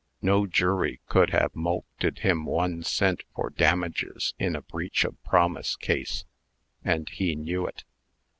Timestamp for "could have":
1.07-1.55